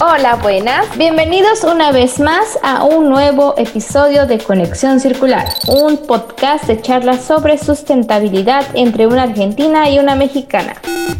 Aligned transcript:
Hola, 0.00 0.36
buenas. 0.36 0.96
Bienvenidos 0.96 1.64
una 1.64 1.90
vez 1.90 2.20
más 2.20 2.56
a 2.62 2.84
un 2.84 3.08
nuevo 3.08 3.54
episodio 3.58 4.26
de 4.26 4.38
Conexión 4.38 5.00
Circular, 5.00 5.48
un 5.66 5.96
podcast 6.06 6.66
de 6.66 6.80
charlas 6.80 7.24
sobre 7.24 7.58
sustentabilidad 7.58 8.64
entre 8.74 9.08
una 9.08 9.24
argentina 9.24 9.90
y 9.90 9.98
una 9.98 10.14
mexicana. 10.14 10.74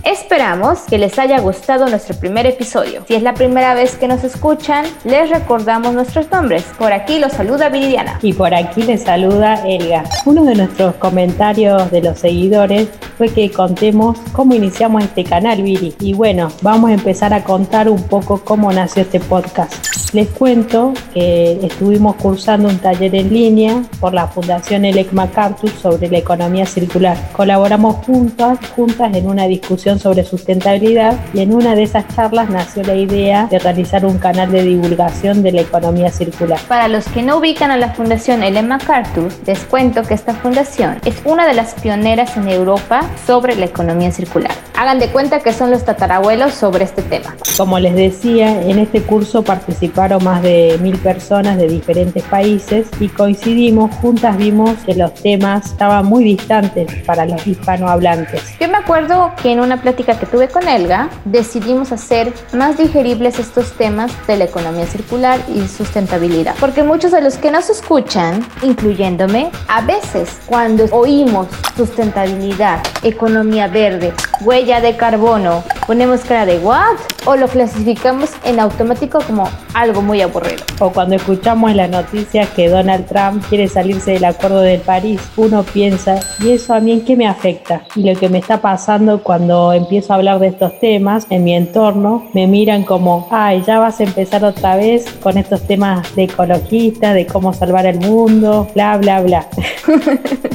Esperamos 0.04 0.80
que 0.80 0.98
les 0.98 1.18
haya 1.18 1.40
gustado 1.40 1.88
nuestro 1.88 2.16
primer 2.16 2.46
episodio. 2.46 3.02
Si 3.06 3.14
es 3.14 3.22
la 3.22 3.34
primera 3.34 3.74
vez 3.74 3.96
que 3.96 4.08
nos 4.08 4.24
escuchan, 4.24 4.84
les 5.04 5.30
recordamos 5.30 5.94
nuestros 5.94 6.30
nombres. 6.30 6.64
Por 6.78 6.92
aquí 6.92 7.18
los 7.18 7.32
saluda 7.32 7.68
Viridiana. 7.68 8.18
Y 8.22 8.32
por 8.32 8.54
aquí 8.54 8.82
les 8.82 9.02
saluda 9.02 9.66
Elga. 9.66 10.04
Uno 10.26 10.44
de 10.44 10.54
nuestros 10.54 10.94
comentarios 10.96 11.90
de 11.90 12.02
los 12.02 12.18
seguidores 12.18 12.88
fue 13.16 13.28
que 13.28 13.50
contemos 13.50 14.18
cómo 14.32 14.54
iniciamos 14.54 15.04
este 15.04 15.24
canal, 15.24 15.62
Viri. 15.62 15.94
Y 16.00 16.14
bueno, 16.14 16.50
vamos 16.62 16.90
a 16.90 16.94
empezar 16.94 17.32
a 17.32 17.42
contar 17.42 17.88
un 17.88 18.02
poco 18.02 18.42
cómo 18.44 18.72
nació 18.72 19.02
este 19.02 19.20
podcast. 19.20 19.74
Les 20.14 20.28
cuento 20.28 20.94
que 21.12 21.58
estuvimos 21.62 22.16
cursando 22.16 22.68
un 22.68 22.78
taller 22.78 23.14
en 23.14 23.30
línea 23.30 23.82
por 24.00 24.14
la 24.14 24.26
Fundación 24.26 24.86
Elec 24.86 25.12
MacArthur 25.12 25.70
sobre 25.70 26.08
la 26.08 26.18
economía 26.18 26.64
circular. 26.64 27.16
Colaboramos 27.32 27.96
juntas, 28.06 28.58
juntas 28.74 29.14
en 29.14 29.28
una 29.28 29.46
discusión 29.46 29.77
sobre 29.78 30.24
sustentabilidad 30.24 31.16
y 31.32 31.40
en 31.40 31.54
una 31.54 31.74
de 31.74 31.84
esas 31.84 32.06
charlas 32.14 32.50
nació 32.50 32.82
la 32.82 32.94
idea 32.94 33.46
de 33.50 33.58
realizar 33.58 34.04
un 34.04 34.18
canal 34.18 34.50
de 34.50 34.62
divulgación 34.62 35.42
de 35.42 35.52
la 35.52 35.60
economía 35.60 36.10
circular. 36.10 36.58
Para 36.66 36.88
los 36.88 37.06
que 37.08 37.22
no 37.22 37.36
ubican 37.36 37.70
a 37.70 37.76
la 37.76 37.90
Fundación 37.90 38.42
Elec 38.42 38.64
MacArthur, 38.64 39.30
les 39.46 39.60
cuento 39.60 40.02
que 40.02 40.14
esta 40.14 40.34
fundación 40.34 40.98
es 41.04 41.14
una 41.24 41.46
de 41.46 41.54
las 41.54 41.74
pioneras 41.74 42.36
en 42.36 42.48
Europa 42.48 43.02
sobre 43.26 43.54
la 43.54 43.66
economía 43.66 44.10
circular. 44.10 44.50
Hagan 44.76 44.98
de 44.98 45.08
cuenta 45.08 45.40
que 45.40 45.52
son 45.52 45.70
los 45.70 45.84
tatarabuelos 45.84 46.54
sobre 46.54 46.84
este 46.84 47.02
tema. 47.02 47.36
Como 47.56 47.78
les 47.78 47.94
decía, 47.94 48.62
en 48.62 48.78
este 48.78 49.02
curso 49.02 49.42
participamos 49.42 49.98
más 50.22 50.42
de 50.42 50.78
mil 50.80 50.96
personas 50.96 51.58
de 51.58 51.68
diferentes 51.68 52.22
países 52.24 52.86
y 53.00 53.08
coincidimos, 53.08 53.94
juntas 53.96 54.36
vimos 54.36 54.70
que 54.86 54.94
los 54.94 55.12
temas 55.14 55.66
estaban 55.66 56.06
muy 56.06 56.24
distantes 56.24 56.92
para 57.04 57.26
los 57.26 57.46
hispanohablantes. 57.46 58.42
Yo 58.58 58.68
me 58.68 58.78
acuerdo 58.78 59.32
que 59.42 59.52
en 59.52 59.60
una 59.60 59.67
plática 59.76 60.18
que 60.18 60.26
tuve 60.26 60.48
con 60.48 60.66
Elga 60.66 61.10
decidimos 61.24 61.92
hacer 61.92 62.32
más 62.52 62.78
digeribles 62.78 63.38
estos 63.38 63.72
temas 63.72 64.10
de 64.26 64.36
la 64.36 64.44
economía 64.44 64.86
circular 64.86 65.40
y 65.54 65.68
sustentabilidad, 65.68 66.54
porque 66.58 66.82
muchos 66.82 67.12
de 67.12 67.20
los 67.20 67.36
que 67.36 67.50
nos 67.50 67.70
escuchan, 67.70 68.44
incluyéndome, 68.62 69.50
a 69.68 69.82
veces 69.82 70.38
cuando 70.46 70.86
oímos 70.90 71.46
sustentabilidad, 71.76 72.80
economía 73.02 73.68
verde, 73.68 74.12
huella 74.40 74.80
de 74.80 74.96
carbono, 74.96 75.62
ponemos 75.86 76.20
cara 76.20 76.46
de 76.46 76.58
what 76.58 76.96
o 77.24 77.36
lo 77.36 77.48
clasificamos 77.48 78.30
en 78.44 78.60
automático 78.60 79.20
como 79.26 79.48
algo 79.74 80.02
muy 80.02 80.22
aburrido. 80.22 80.64
O 80.80 80.90
cuando 80.90 81.16
escuchamos 81.16 81.74
la 81.74 81.88
noticia 81.88 82.46
que 82.46 82.68
Donald 82.68 83.06
Trump 83.06 83.44
quiere 83.48 83.68
salirse 83.68 84.12
del 84.12 84.24
acuerdo 84.24 84.60
de 84.60 84.78
París, 84.78 85.20
uno 85.36 85.62
piensa, 85.62 86.20
¿y 86.40 86.52
eso 86.52 86.74
a 86.74 86.80
mí 86.80 86.92
en 86.92 87.04
qué 87.04 87.16
me 87.16 87.26
afecta? 87.26 87.82
Y 87.94 88.10
lo 88.10 88.18
que 88.18 88.28
me 88.28 88.38
está 88.38 88.60
pasando 88.60 89.22
cuando 89.22 89.47
empiezo 89.72 90.12
a 90.12 90.16
hablar 90.16 90.38
de 90.38 90.48
estos 90.48 90.78
temas 90.80 91.26
en 91.30 91.44
mi 91.44 91.54
entorno, 91.54 92.24
me 92.32 92.46
miran 92.46 92.84
como, 92.84 93.26
ay, 93.30 93.62
ya 93.66 93.78
vas 93.78 94.00
a 94.00 94.04
empezar 94.04 94.44
otra 94.44 94.76
vez 94.76 95.10
con 95.22 95.38
estos 95.38 95.62
temas 95.62 96.14
de 96.14 96.24
ecologista, 96.24 97.14
de 97.14 97.26
cómo 97.26 97.52
salvar 97.52 97.86
el 97.86 97.98
mundo, 97.98 98.68
bla, 98.74 98.96
bla, 98.96 99.20
bla. 99.20 99.48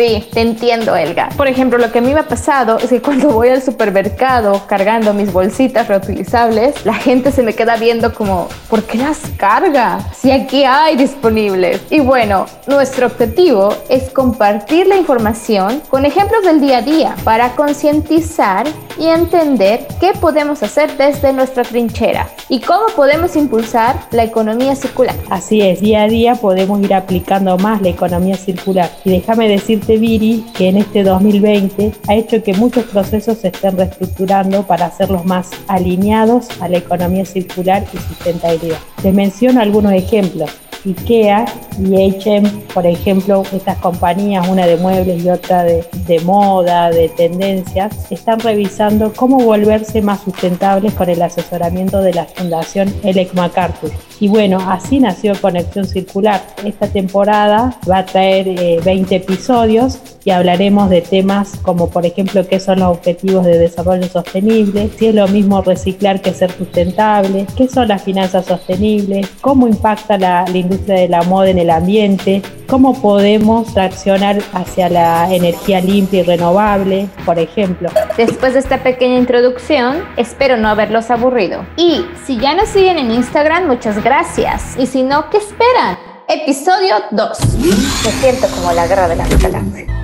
Sí, 0.00 0.26
te 0.32 0.40
entiendo, 0.40 0.96
Elga. 0.96 1.28
Por 1.36 1.46
ejemplo, 1.46 1.76
lo 1.76 1.92
que 1.92 1.98
a 1.98 2.00
mí 2.00 2.14
me 2.14 2.20
ha 2.20 2.26
pasado 2.26 2.78
es 2.78 2.88
que 2.88 3.02
cuando 3.02 3.28
voy 3.32 3.50
al 3.50 3.60
supermercado 3.60 4.62
cargando 4.66 5.12
mis 5.12 5.30
bolsitas 5.30 5.88
reutilizables, 5.88 6.86
la 6.86 6.94
gente 6.94 7.30
se 7.30 7.42
me 7.42 7.52
queda 7.52 7.76
viendo 7.76 8.14
como, 8.14 8.48
¿por 8.70 8.82
qué 8.84 8.96
las 8.96 9.18
carga? 9.36 10.00
Si 10.14 10.30
aquí 10.30 10.64
hay 10.64 10.96
disponibles. 10.96 11.82
Y 11.90 12.00
bueno, 12.00 12.46
nuestro 12.66 13.08
objetivo 13.08 13.74
es 13.90 14.08
compartir 14.08 14.86
la 14.86 14.96
información 14.96 15.82
con 15.90 16.06
ejemplos 16.06 16.44
del 16.44 16.62
día 16.62 16.78
a 16.78 16.82
día 16.82 17.14
para 17.22 17.50
concientizar 17.50 18.66
y 18.98 19.06
entender 19.06 19.86
qué 20.00 20.12
podemos 20.18 20.62
hacer 20.62 20.96
desde 20.96 21.34
nuestra 21.34 21.62
trinchera 21.62 22.26
y 22.48 22.60
cómo 22.60 22.86
podemos 22.96 23.36
impulsar 23.36 24.00
la 24.12 24.24
economía 24.24 24.74
circular. 24.76 25.14
Así 25.28 25.60
es, 25.60 25.80
día 25.80 26.04
a 26.04 26.08
día 26.08 26.36
podemos 26.36 26.80
ir 26.80 26.94
aplicando 26.94 27.58
más 27.58 27.82
la 27.82 27.90
economía 27.90 28.36
circular. 28.36 28.90
Y 29.04 29.10
déjame 29.10 29.46
decirte 29.46 29.89
Que 29.90 30.68
en 30.68 30.76
este 30.76 31.02
2020 31.02 31.92
ha 32.06 32.14
hecho 32.14 32.44
que 32.44 32.54
muchos 32.54 32.84
procesos 32.84 33.38
se 33.38 33.48
estén 33.48 33.76
reestructurando 33.76 34.64
para 34.64 34.86
hacerlos 34.86 35.24
más 35.24 35.50
alineados 35.66 36.46
a 36.60 36.68
la 36.68 36.78
economía 36.78 37.24
circular 37.24 37.84
y 37.92 37.96
sustentabilidad. 37.96 38.78
Les 39.02 39.12
menciono 39.12 39.60
algunos 39.60 39.92
ejemplos. 39.92 40.48
IKEA 40.84 41.44
y 41.78 42.10
H&M, 42.10 42.48
por 42.72 42.86
ejemplo, 42.86 43.42
estas 43.52 43.78
compañías, 43.78 44.48
una 44.48 44.66
de 44.66 44.76
muebles 44.76 45.24
y 45.24 45.30
otra 45.30 45.64
de, 45.64 46.20
moda, 46.24 46.90
de 46.90 47.08
tendencias, 47.08 48.10
están 48.10 48.40
revisando 48.40 49.12
cómo 49.14 49.38
volverse 49.38 50.02
más 50.02 50.22
sustentables 50.22 50.94
con 50.94 51.08
el 51.08 51.22
asesoramiento 51.22 52.00
de 52.02 52.14
la 52.14 52.24
Fundación 52.24 52.92
Elec 53.02 53.34
MacArthur. 53.34 53.90
Y 54.20 54.28
bueno, 54.28 54.58
así 54.68 55.00
nació 55.00 55.32
Conexión 55.40 55.86
Circular. 55.86 56.42
Esta 56.64 56.86
temporada 56.86 57.76
va 57.90 57.98
a 57.98 58.06
traer 58.06 58.82
20 58.82 59.14
eh, 59.14 59.18
episodios 59.18 59.98
y 60.24 60.30
hablaremos 60.30 60.90
de 60.90 61.02
temas 61.02 61.52
como 61.62 61.90
por 61.90 62.06
ejemplo 62.06 62.46
qué 62.46 62.60
son 62.60 62.80
los 62.80 62.88
objetivos 62.88 63.44
de 63.44 63.58
desarrollo 63.58 64.04
sostenible, 64.04 64.90
si 64.96 65.06
es 65.06 65.14
lo 65.14 65.26
mismo 65.28 65.62
reciclar 65.62 66.20
que 66.20 66.32
ser 66.32 66.50
sustentable, 66.52 67.46
qué 67.56 67.68
son 67.68 67.88
las 67.88 68.02
finanzas 68.02 68.46
sostenibles, 68.46 69.28
cómo 69.40 69.68
impacta 69.68 70.18
la, 70.18 70.44
la 70.50 70.58
industria 70.58 71.00
de 71.00 71.08
la 71.08 71.22
moda 71.22 71.50
en 71.50 71.58
el 71.58 71.70
ambiente, 71.70 72.42
cómo 72.68 72.94
podemos 73.00 73.72
traccionar 73.74 74.38
hacia 74.52 74.88
la 74.88 75.34
energía 75.34 75.80
limpia 75.80 76.20
y 76.20 76.22
renovable, 76.22 77.08
por 77.26 77.38
ejemplo. 77.38 77.90
Después 78.16 78.54
de 78.54 78.60
esta 78.60 78.82
pequeña 78.82 79.18
introducción, 79.18 80.04
espero 80.16 80.56
no 80.56 80.68
haberlos 80.68 81.10
aburrido. 81.10 81.64
Y 81.76 82.04
si 82.24 82.38
ya 82.38 82.54
nos 82.54 82.68
siguen 82.68 82.98
en 82.98 83.10
Instagram, 83.10 83.66
muchas 83.66 84.02
gracias. 84.02 84.76
Y 84.78 84.86
si 84.86 85.02
no, 85.02 85.28
¿qué 85.30 85.38
esperan? 85.38 85.98
Episodio 86.28 86.94
2. 87.10 87.38
Me 87.58 88.10
siento 88.12 88.46
como 88.54 88.72
la 88.72 88.86
guerra 88.86 89.08
de 89.08 89.16
la 89.16 89.26
galaxias. 89.26 89.99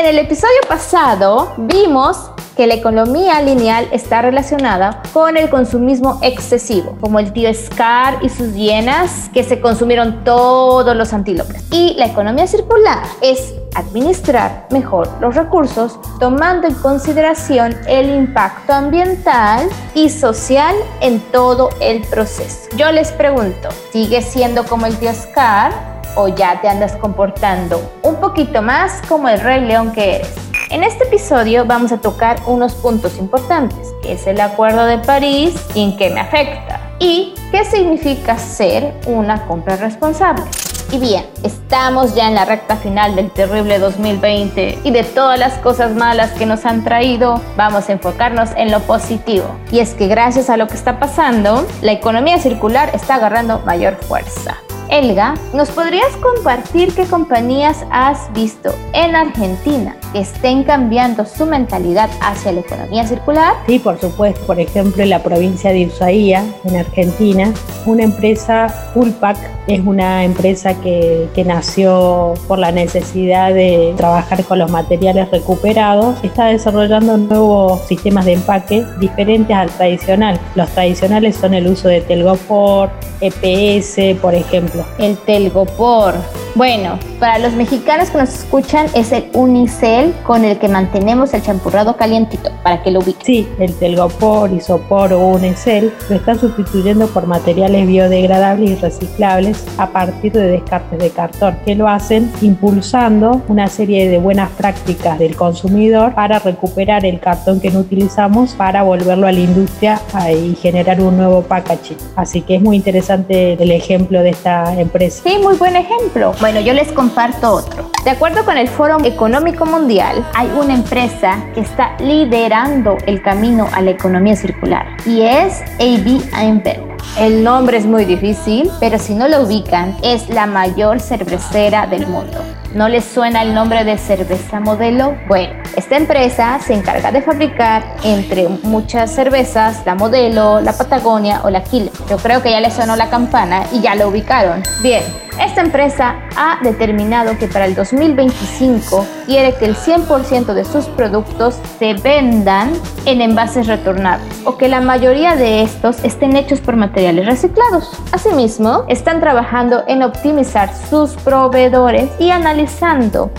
En 0.00 0.06
el 0.06 0.18
episodio 0.18 0.62
pasado 0.66 1.52
vimos 1.58 2.30
que 2.56 2.66
la 2.66 2.72
economía 2.72 3.42
lineal 3.42 3.86
está 3.92 4.22
relacionada 4.22 5.02
con 5.12 5.36
el 5.36 5.50
consumismo 5.50 6.18
excesivo, 6.22 6.96
como 7.02 7.18
el 7.18 7.34
tío 7.34 7.52
Scar 7.52 8.16
y 8.22 8.30
sus 8.30 8.54
hienas 8.54 9.28
que 9.34 9.42
se 9.42 9.60
consumieron 9.60 10.24
todos 10.24 10.96
los 10.96 11.12
antílopes. 11.12 11.64
Y 11.70 11.96
la 11.98 12.06
economía 12.06 12.46
circular 12.46 13.02
es 13.20 13.52
administrar 13.74 14.68
mejor 14.70 15.06
los 15.20 15.34
recursos 15.34 16.00
tomando 16.18 16.66
en 16.66 16.74
consideración 16.76 17.76
el 17.86 18.08
impacto 18.08 18.72
ambiental 18.72 19.68
y 19.94 20.08
social 20.08 20.74
en 21.02 21.20
todo 21.30 21.68
el 21.78 22.00
proceso. 22.06 22.70
Yo 22.74 22.90
les 22.90 23.12
pregunto, 23.12 23.68
¿sigue 23.92 24.22
siendo 24.22 24.64
como 24.64 24.86
el 24.86 24.96
tío 24.96 25.12
Scar 25.12 25.89
o 26.16 26.28
ya 26.28 26.60
te 26.60 26.68
andas 26.68 26.96
comportando 26.96 27.80
un 28.02 28.16
poquito 28.16 28.62
más 28.62 29.02
como 29.08 29.28
el 29.28 29.40
rey 29.40 29.64
león 29.64 29.92
que 29.92 30.16
eres? 30.16 30.34
En 30.70 30.84
este 30.84 31.04
episodio 31.04 31.64
vamos 31.64 31.90
a 31.90 31.98
tocar 31.98 32.38
unos 32.46 32.74
puntos 32.74 33.18
importantes, 33.18 33.92
que 34.02 34.12
es 34.12 34.26
el 34.26 34.40
Acuerdo 34.40 34.86
de 34.86 34.98
París 34.98 35.54
y 35.74 35.82
en 35.82 35.96
qué 35.96 36.10
me 36.10 36.20
afecta, 36.20 36.80
y 37.00 37.34
qué 37.50 37.64
significa 37.64 38.38
ser 38.38 38.94
una 39.06 39.46
compra 39.46 39.76
responsable. 39.76 40.44
Y 40.92 40.98
bien, 40.98 41.24
estamos 41.44 42.16
ya 42.16 42.26
en 42.26 42.34
la 42.34 42.44
recta 42.44 42.76
final 42.76 43.14
del 43.14 43.30
terrible 43.30 43.78
2020 43.78 44.80
y 44.82 44.90
de 44.90 45.04
todas 45.04 45.38
las 45.38 45.54
cosas 45.58 45.94
malas 45.94 46.32
que 46.32 46.46
nos 46.46 46.64
han 46.66 46.82
traído, 46.82 47.40
vamos 47.56 47.88
a 47.88 47.92
enfocarnos 47.92 48.50
en 48.56 48.72
lo 48.72 48.80
positivo. 48.80 49.46
Y 49.70 49.78
es 49.78 49.94
que 49.94 50.08
gracias 50.08 50.50
a 50.50 50.56
lo 50.56 50.66
que 50.66 50.74
está 50.74 50.98
pasando, 50.98 51.64
la 51.80 51.92
economía 51.92 52.38
circular 52.38 52.90
está 52.92 53.16
agarrando 53.16 53.60
mayor 53.60 53.96
fuerza. 53.96 54.56
Elga, 54.90 55.34
¿nos 55.54 55.70
podrías 55.70 56.16
compartir 56.16 56.92
qué 56.92 57.04
compañías 57.04 57.86
has 57.92 58.32
visto 58.32 58.74
en 58.92 59.14
Argentina 59.14 59.96
que 60.12 60.18
estén 60.18 60.64
cambiando 60.64 61.24
su 61.24 61.46
mentalidad 61.46 62.10
hacia 62.20 62.50
la 62.50 62.60
economía 62.60 63.06
circular? 63.06 63.54
Sí, 63.68 63.78
por 63.78 64.00
supuesto. 64.00 64.44
Por 64.46 64.58
ejemplo, 64.58 65.04
en 65.04 65.10
la 65.10 65.22
provincia 65.22 65.70
de 65.70 65.86
Ushuaia, 65.86 66.44
en 66.64 66.76
Argentina, 66.76 67.52
una 67.86 68.02
empresa, 68.02 68.90
Pulpac, 68.92 69.36
es 69.68 69.80
una 69.86 70.24
empresa 70.24 70.74
que, 70.80 71.28
que 71.36 71.44
nació 71.44 72.34
por 72.48 72.58
la 72.58 72.72
necesidad 72.72 73.54
de 73.54 73.94
trabajar 73.96 74.42
con 74.42 74.58
los 74.58 74.72
materiales 74.72 75.30
recuperados. 75.30 76.16
Está 76.24 76.46
desarrollando 76.46 77.16
nuevos 77.16 77.80
sistemas 77.86 78.24
de 78.24 78.32
empaque 78.32 78.84
diferentes 78.98 79.56
al 79.56 79.70
tradicional. 79.70 80.40
Los 80.56 80.68
tradicionales 80.70 81.36
son 81.36 81.54
el 81.54 81.68
uso 81.68 81.86
de 81.86 82.00
telgopor, 82.00 82.90
EPS, 83.20 84.18
por 84.20 84.34
ejemplo. 84.34 84.79
El 84.98 85.16
telgopor. 85.18 86.14
Bueno, 86.56 86.98
para 87.20 87.38
los 87.38 87.52
mexicanos 87.52 88.10
que 88.10 88.18
nos 88.18 88.30
escuchan 88.30 88.86
es 88.94 89.12
el 89.12 89.26
Unicel 89.34 90.12
con 90.26 90.44
el 90.44 90.58
que 90.58 90.68
mantenemos 90.68 91.32
el 91.32 91.42
champurrado 91.42 91.96
calientito, 91.96 92.50
para 92.64 92.82
que 92.82 92.90
lo 92.90 92.98
ubique. 92.98 93.24
Sí, 93.24 93.48
el 93.60 93.72
telgopor, 93.74 94.52
isopor 94.52 95.12
o 95.12 95.20
unicel 95.28 95.92
lo 96.08 96.16
están 96.16 96.40
sustituyendo 96.40 97.06
por 97.06 97.26
materiales 97.26 97.86
biodegradables 97.86 98.70
y 98.70 98.74
reciclables 98.74 99.64
a 99.78 99.90
partir 99.90 100.32
de 100.32 100.48
descartes 100.48 100.98
de 100.98 101.10
cartón, 101.10 101.56
que 101.64 101.76
lo 101.76 101.86
hacen 101.86 102.32
impulsando 102.42 103.42
una 103.46 103.68
serie 103.68 104.08
de 104.08 104.18
buenas 104.18 104.50
prácticas 104.50 105.18
del 105.18 105.36
consumidor 105.36 106.14
para 106.14 106.40
recuperar 106.40 107.04
el 107.06 107.20
cartón 107.20 107.60
que 107.60 107.70
no 107.70 107.80
utilizamos 107.80 108.54
para 108.54 108.82
volverlo 108.82 109.28
a 109.28 109.32
la 109.32 109.40
industria 109.40 110.00
y 110.32 110.56
generar 110.56 111.00
un 111.00 111.16
nuevo 111.16 111.42
packaging. 111.42 111.96
Así 112.16 112.42
que 112.42 112.56
es 112.56 112.62
muy 112.62 112.76
interesante 112.76 113.52
el 113.52 113.70
ejemplo 113.70 114.22
de 114.22 114.30
esta 114.30 114.69
empresa. 114.78 115.22
Sí, 115.24 115.38
muy 115.42 115.56
buen 115.56 115.76
ejemplo. 115.76 116.32
Bueno, 116.40 116.60
yo 116.60 116.72
les 116.72 116.92
comparto 116.92 117.52
otro. 117.52 117.90
De 118.04 118.10
acuerdo 118.10 118.44
con 118.44 118.56
el 118.56 118.68
Foro 118.68 118.98
Económico 119.04 119.66
Mundial, 119.66 120.26
hay 120.34 120.48
una 120.58 120.74
empresa 120.74 121.44
que 121.54 121.60
está 121.60 121.96
liderando 121.98 122.96
el 123.06 123.22
camino 123.22 123.68
a 123.72 123.80
la 123.80 123.90
economía 123.90 124.36
circular 124.36 124.96
y 125.04 125.22
es 125.22 125.60
AB 125.78 126.20
InBev. 126.42 126.90
El 127.18 127.42
nombre 127.42 127.78
es 127.78 127.86
muy 127.86 128.04
difícil, 128.04 128.70
pero 128.78 128.98
si 128.98 129.14
no 129.14 129.28
lo 129.28 129.42
ubican, 129.42 129.96
es 130.02 130.28
la 130.28 130.46
mayor 130.46 131.00
cervecera 131.00 131.86
del 131.86 132.06
mundo. 132.06 132.38
¿No 132.74 132.88
les 132.88 133.04
suena 133.04 133.42
el 133.42 133.52
nombre 133.52 133.82
de 133.82 133.98
cerveza 133.98 134.60
modelo? 134.60 135.16
Bueno, 135.26 135.54
esta 135.76 135.96
empresa 135.96 136.60
se 136.60 136.72
encarga 136.72 137.10
de 137.10 137.20
fabricar 137.20 137.82
entre 138.04 138.48
muchas 138.48 139.12
cervezas 139.12 139.84
la 139.84 139.96
modelo, 139.96 140.60
la 140.60 140.72
Patagonia 140.72 141.40
o 141.42 141.50
la 141.50 141.64
Killer. 141.64 141.90
Yo 142.08 142.16
creo 142.18 142.42
que 142.42 142.52
ya 142.52 142.60
les 142.60 142.74
sonó 142.74 142.94
la 142.94 143.10
campana 143.10 143.64
y 143.72 143.80
ya 143.80 143.96
lo 143.96 144.06
ubicaron. 144.06 144.62
Bien, 144.82 145.02
esta 145.44 145.62
empresa 145.62 146.16
ha 146.36 146.58
determinado 146.62 147.38
que 147.38 147.48
para 147.48 147.64
el 147.64 147.74
2025 147.74 149.06
quiere 149.24 149.54
que 149.54 149.64
el 149.64 149.74
100% 149.74 150.52
de 150.52 150.64
sus 150.66 150.84
productos 150.86 151.58
se 151.78 151.94
vendan 151.94 152.72
en 153.06 153.22
envases 153.22 153.66
retornables 153.66 154.28
o 154.44 154.58
que 154.58 154.68
la 154.68 154.82
mayoría 154.82 155.36
de 155.36 155.62
estos 155.62 156.04
estén 156.04 156.36
hechos 156.36 156.60
por 156.60 156.76
materiales 156.76 157.24
reciclados. 157.24 157.90
Asimismo, 158.12 158.84
están 158.88 159.20
trabajando 159.20 159.82
en 159.86 160.02
optimizar 160.02 160.70
sus 160.90 161.12
proveedores 161.12 162.10
y 162.18 162.30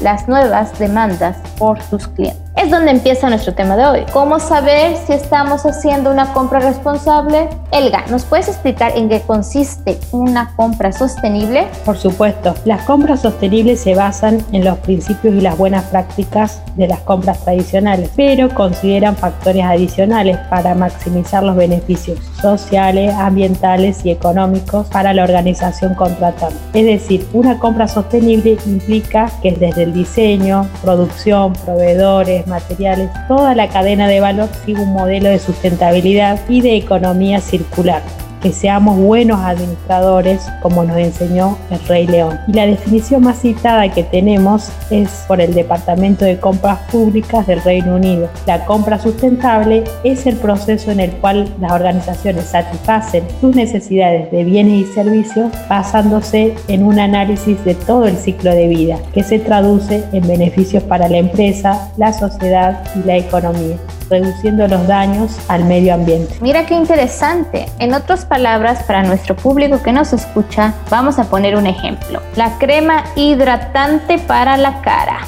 las 0.02 0.28
nuevas 0.28 0.78
demandas 0.80 1.38
por 1.58 1.82
sus 1.82 2.08
clientes 2.08 2.41
es 2.62 2.70
donde 2.70 2.92
empieza 2.92 3.28
nuestro 3.28 3.54
tema 3.54 3.76
de 3.76 3.86
hoy. 3.86 4.06
¿Cómo 4.14 4.40
saber 4.40 4.96
si 5.08 5.14
estamos 5.14 5.66
haciendo 5.66 6.12
una 6.12 6.32
compra 6.32 6.60
responsable? 6.60 7.50
Elga, 7.72 8.06
¿nos 8.12 8.24
puedes 8.24 8.50
explicar 8.50 8.96
en 8.96 9.10
qué 9.10 9.22
consiste 9.22 9.98
una 10.12 10.54
compra 10.56 10.92
sostenible? 10.92 11.68
Por 11.86 11.98
supuesto, 11.98 12.54
las 12.66 12.84
compras 12.84 13.22
sostenibles 13.22 13.80
se 13.80 13.96
basan 13.96 14.46
en 14.52 14.64
los 14.64 14.78
principios 14.80 15.34
y 15.34 15.42
las 15.42 15.58
buenas 15.58 15.86
prácticas 15.86 16.62
de 16.76 16.88
las 16.88 17.00
compras 17.00 17.44
tradicionales, 17.44 18.12
pero 18.16 18.54
consideran 18.54 19.16
factores 19.16 19.64
adicionales 19.64 20.38
para 20.50 20.76
maximizar 20.76 21.42
los 21.42 21.56
beneficios 21.56 22.20
sociales, 22.40 23.14
ambientales 23.16 24.06
y 24.06 24.12
económicos 24.12 24.86
para 24.88 25.14
la 25.14 25.24
organización 25.24 25.96
contratante. 25.96 26.58
Es 26.74 26.86
decir, 26.86 27.28
una 27.34 27.58
compra 27.58 27.88
sostenible 27.88 28.58
implica 28.68 29.32
que 29.42 29.52
desde 29.52 29.84
el 29.84 29.94
diseño, 29.94 30.68
producción, 30.84 31.54
proveedores, 31.54 32.46
materiales, 32.52 33.10
toda 33.28 33.56
la 33.56 33.68
cadena 33.70 34.08
de 34.08 34.20
valor 34.20 34.50
sigue 34.64 34.82
un 34.82 34.94
modelo 34.94 35.30
de 35.30 35.40
sustentabilidad 35.40 36.40
y 36.48 36.62
de 36.62 36.76
economía 36.76 37.42
circular 37.42 38.04
que 38.42 38.52
seamos 38.52 38.98
buenos 38.98 39.40
administradores, 39.40 40.42
como 40.62 40.84
nos 40.84 40.98
enseñó 40.98 41.58
el 41.70 41.80
Rey 41.88 42.08
León. 42.08 42.40
Y 42.48 42.54
la 42.54 42.66
definición 42.66 43.24
más 43.24 43.40
citada 43.40 43.92
que 43.92 44.04
tenemos 44.04 44.72
es 44.90 45.26
por 45.28 45.42
el 45.42 45.54
Departamento 45.54 46.26
de 46.26 46.40
Compras 46.40 46.80
Públicas 46.92 47.48
del 47.48 47.62
Reino 47.62 47.96
Unido. 47.96 48.30
La 48.46 48.66
compra 48.66 49.00
sustentable 49.00 49.84
es 50.04 50.26
el 50.26 50.36
proceso 50.38 50.92
en 50.92 51.00
el 51.00 51.12
cual 51.12 51.54
las 51.60 51.72
organizaciones 51.72 52.46
satisfacen 52.46 53.24
sus 53.40 53.56
necesidades 53.56 54.32
de 54.32 54.44
bienes 54.44 54.90
y 54.90 54.94
servicios 54.94 55.52
basándose 55.70 56.56
en 56.68 56.84
un 56.84 57.00
análisis 57.00 57.64
de 57.64 57.76
todo 57.76 58.06
el 58.06 58.18
ciclo 58.18 58.52
de 58.52 58.68
vida, 58.68 58.98
que 59.14 59.24
se 59.24 59.40
traduce 59.40 60.04
en 60.12 60.28
beneficios 60.28 60.84
para 60.84 61.08
la 61.08 61.18
empresa, 61.18 61.92
la 61.98 62.14
sociedad 62.14 62.84
y 62.96 63.06
la 63.06 63.18
economía 63.18 63.78
reduciendo 64.12 64.68
los 64.68 64.86
daños 64.86 65.40
al 65.48 65.64
medio 65.64 65.96
ambiente. 65.96 66.36
Mira 66.42 66.66
qué 66.68 66.76
interesante. 66.76 67.66
En 67.80 67.96
otras 67.96 68.26
palabras, 68.26 68.84
para 68.84 69.02
nuestro 69.02 69.36
público 69.36 69.82
que 69.82 69.92
nos 69.92 70.14
escucha, 70.14 70.74
vamos 70.90 71.18
a 71.18 71.24
poner 71.24 71.56
un 71.56 71.66
ejemplo. 71.66 72.22
La 72.36 72.60
crema 72.60 73.06
hidratante 73.16 74.20
para 74.20 74.58
la 74.58 74.82
cara. 74.82 75.20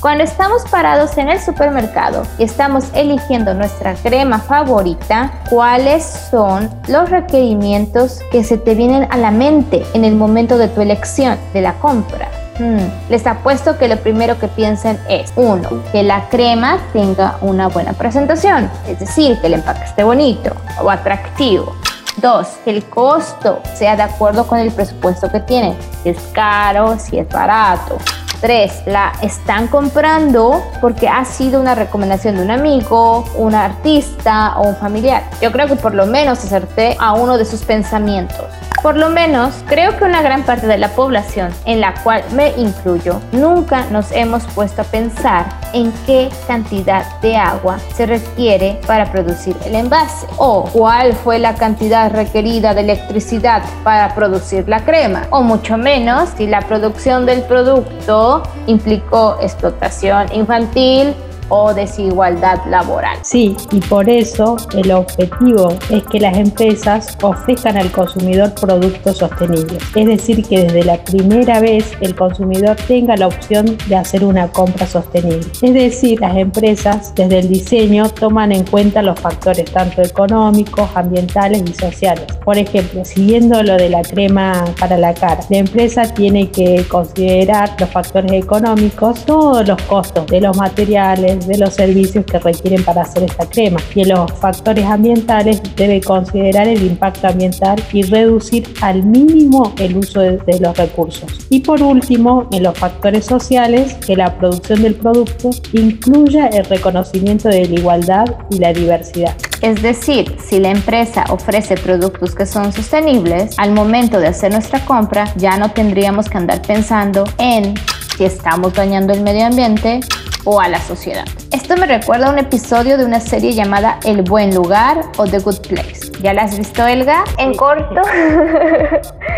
Cuando 0.00 0.24
estamos 0.24 0.62
parados 0.70 1.18
en 1.18 1.28
el 1.28 1.38
supermercado 1.38 2.22
y 2.38 2.44
estamos 2.44 2.86
eligiendo 2.94 3.52
nuestra 3.52 3.92
crema 3.96 4.38
favorita, 4.38 5.30
¿cuáles 5.50 6.02
son 6.30 6.70
los 6.88 7.10
requerimientos 7.10 8.20
que 8.32 8.42
se 8.42 8.56
te 8.56 8.74
vienen 8.74 9.06
a 9.10 9.18
la 9.18 9.30
mente 9.30 9.82
en 9.92 10.06
el 10.06 10.16
momento 10.16 10.56
de 10.56 10.68
tu 10.68 10.80
elección 10.80 11.38
de 11.52 11.60
la 11.60 11.74
compra? 11.74 12.30
Hmm. 12.60 12.90
Les 13.08 13.26
apuesto 13.26 13.78
que 13.78 13.88
lo 13.88 13.96
primero 13.96 14.38
que 14.38 14.46
piensen 14.46 15.00
es, 15.08 15.32
uno, 15.34 15.82
que 15.92 16.02
la 16.02 16.28
crema 16.28 16.78
tenga 16.92 17.38
una 17.40 17.68
buena 17.68 17.94
presentación, 17.94 18.70
es 18.86 19.00
decir, 19.00 19.40
que 19.40 19.46
el 19.46 19.54
empaque 19.54 19.84
esté 19.84 20.04
bonito 20.04 20.54
o 20.82 20.90
atractivo. 20.90 21.74
Dos, 22.18 22.48
que 22.62 22.70
el 22.70 22.84
costo 22.84 23.62
sea 23.72 23.96
de 23.96 24.02
acuerdo 24.02 24.46
con 24.46 24.58
el 24.58 24.70
presupuesto 24.72 25.32
que 25.32 25.40
tienen, 25.40 25.74
si 26.02 26.10
es 26.10 26.18
caro, 26.34 26.98
si 26.98 27.18
es 27.18 27.26
barato. 27.30 27.96
Tres, 28.42 28.82
la 28.84 29.12
están 29.22 29.66
comprando 29.68 30.62
porque 30.82 31.08
ha 31.08 31.24
sido 31.24 31.62
una 31.62 31.74
recomendación 31.74 32.36
de 32.36 32.42
un 32.42 32.50
amigo, 32.50 33.24
un 33.36 33.54
artista 33.54 34.58
o 34.58 34.68
un 34.68 34.76
familiar. 34.76 35.22
Yo 35.40 35.50
creo 35.50 35.66
que 35.66 35.76
por 35.76 35.94
lo 35.94 36.04
menos 36.04 36.44
acerté 36.44 36.94
a 37.00 37.14
uno 37.14 37.38
de 37.38 37.46
sus 37.46 37.62
pensamientos. 37.62 38.44
Por 38.82 38.96
lo 38.96 39.10
menos, 39.10 39.62
creo 39.66 39.94
que 39.98 40.04
una 40.04 40.22
gran 40.22 40.42
parte 40.44 40.66
de 40.66 40.78
la 40.78 40.88
población, 40.88 41.50
en 41.66 41.82
la 41.82 41.92
cual 42.02 42.24
me 42.32 42.48
incluyo, 42.56 43.20
nunca 43.30 43.84
nos 43.90 44.10
hemos 44.10 44.42
puesto 44.54 44.80
a 44.80 44.84
pensar 44.86 45.44
en 45.74 45.92
qué 46.06 46.30
cantidad 46.46 47.04
de 47.20 47.36
agua 47.36 47.78
se 47.94 48.06
requiere 48.06 48.80
para 48.86 49.12
producir 49.12 49.54
el 49.66 49.74
envase 49.74 50.26
o 50.38 50.64
cuál 50.72 51.12
fue 51.12 51.38
la 51.38 51.56
cantidad 51.56 52.10
requerida 52.10 52.72
de 52.72 52.80
electricidad 52.80 53.62
para 53.84 54.14
producir 54.14 54.66
la 54.66 54.82
crema 54.82 55.26
o 55.28 55.42
mucho 55.42 55.76
menos 55.76 56.30
si 56.38 56.46
la 56.46 56.62
producción 56.62 57.26
del 57.26 57.42
producto 57.42 58.42
implicó 58.66 59.36
explotación 59.42 60.32
infantil, 60.32 61.14
o 61.50 61.74
desigualdad 61.74 62.58
laboral. 62.66 63.18
Sí, 63.22 63.56
y 63.70 63.80
por 63.80 64.08
eso 64.08 64.56
el 64.74 64.90
objetivo 64.90 65.74
es 65.90 66.02
que 66.04 66.20
las 66.20 66.36
empresas 66.36 67.16
ofrezcan 67.22 67.76
al 67.76 67.92
consumidor 67.92 68.54
productos 68.54 69.18
sostenibles. 69.18 69.82
Es 69.94 70.06
decir, 70.06 70.44
que 70.46 70.64
desde 70.64 70.84
la 70.84 70.96
primera 71.04 71.60
vez 71.60 71.92
el 72.00 72.14
consumidor 72.14 72.76
tenga 72.88 73.16
la 73.16 73.26
opción 73.26 73.76
de 73.88 73.96
hacer 73.96 74.24
una 74.24 74.48
compra 74.48 74.86
sostenible. 74.86 75.46
Es 75.62 75.74
decir, 75.74 76.20
las 76.20 76.36
empresas 76.36 77.14
desde 77.14 77.40
el 77.40 77.48
diseño 77.48 78.08
toman 78.08 78.52
en 78.52 78.64
cuenta 78.64 79.02
los 79.02 79.18
factores 79.20 79.70
tanto 79.70 80.02
económicos, 80.02 80.88
ambientales 80.94 81.62
y 81.66 81.74
sociales. 81.74 82.26
Por 82.44 82.56
ejemplo, 82.56 83.04
siguiendo 83.04 83.62
lo 83.62 83.76
de 83.76 83.90
la 83.90 84.02
crema 84.02 84.64
para 84.78 84.96
la 84.96 85.14
cara, 85.14 85.40
la 85.48 85.58
empresa 85.58 86.02
tiene 86.14 86.50
que 86.50 86.84
considerar 86.88 87.76
los 87.78 87.90
factores 87.90 88.32
económicos, 88.32 89.24
todos 89.24 89.66
los 89.66 89.80
costos 89.82 90.26
de 90.26 90.40
los 90.40 90.56
materiales, 90.56 91.39
de 91.46 91.58
los 91.58 91.74
servicios 91.74 92.24
que 92.24 92.38
requieren 92.38 92.82
para 92.84 93.02
hacer 93.02 93.24
esta 93.24 93.48
crema. 93.48 93.80
Y 93.94 94.02
en 94.02 94.10
los 94.10 94.32
factores 94.32 94.84
ambientales 94.84 95.60
debe 95.76 96.00
considerar 96.00 96.68
el 96.68 96.82
impacto 96.82 97.28
ambiental 97.28 97.82
y 97.92 98.02
reducir 98.02 98.72
al 98.80 99.02
mínimo 99.04 99.72
el 99.78 99.96
uso 99.96 100.20
de, 100.20 100.38
de 100.38 100.60
los 100.60 100.76
recursos. 100.76 101.30
Y 101.48 101.60
por 101.60 101.82
último, 101.82 102.48
en 102.52 102.62
los 102.62 102.78
factores 102.78 103.26
sociales, 103.26 103.94
que 103.94 104.16
la 104.16 104.36
producción 104.38 104.82
del 104.82 104.94
producto 104.94 105.50
incluya 105.72 106.46
el 106.48 106.64
reconocimiento 106.64 107.48
de 107.48 107.66
la 107.66 107.74
igualdad 107.74 108.26
y 108.50 108.58
la 108.58 108.72
diversidad. 108.72 109.34
Es 109.62 109.82
decir, 109.82 110.36
si 110.42 110.58
la 110.58 110.70
empresa 110.70 111.24
ofrece 111.28 111.74
productos 111.76 112.34
que 112.34 112.46
son 112.46 112.72
sostenibles, 112.72 113.54
al 113.58 113.72
momento 113.72 114.18
de 114.18 114.28
hacer 114.28 114.52
nuestra 114.52 114.84
compra 114.84 115.32
ya 115.36 115.58
no 115.58 115.70
tendríamos 115.70 116.28
que 116.28 116.38
andar 116.38 116.62
pensando 116.62 117.24
en 117.38 117.74
si 118.16 118.24
estamos 118.24 118.72
dañando 118.72 119.12
el 119.12 119.22
medio 119.22 119.46
ambiente 119.46 120.00
o 120.44 120.60
a 120.60 120.68
la 120.68 120.80
sociedad. 120.80 121.24
Esto 121.52 121.76
me 121.76 121.86
recuerda 121.86 122.28
a 122.28 122.30
un 122.30 122.38
episodio 122.38 122.96
de 122.98 123.04
una 123.04 123.20
serie 123.20 123.52
llamada 123.52 123.98
El 124.04 124.22
Buen 124.22 124.54
Lugar 124.54 125.02
o 125.16 125.24
The 125.24 125.38
Good 125.38 125.68
Place. 125.68 126.12
¿Ya 126.22 126.34
la 126.34 126.42
has 126.42 126.56
visto, 126.56 126.86
Elga? 126.86 127.24
En 127.38 127.54
corto. 127.54 128.02